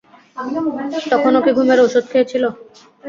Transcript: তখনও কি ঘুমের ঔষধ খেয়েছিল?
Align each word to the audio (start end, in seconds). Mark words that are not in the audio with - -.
তখনও 1.11 1.39
কি 1.45 1.51
ঘুমের 1.57 1.79
ঔষধ 1.83 2.05
খেয়েছিল? 2.11 2.43